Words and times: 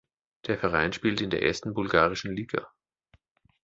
Der 0.47 0.57
Verein 0.57 0.93
spielt 0.93 1.21
in 1.21 1.29
der 1.29 1.43
ersten 1.43 1.75
bulgarischen 1.75 2.35
Liga. 2.35 2.67